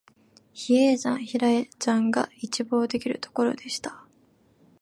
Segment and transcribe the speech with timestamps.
[0.51, 4.03] 比叡山、比良山が一望できるところでした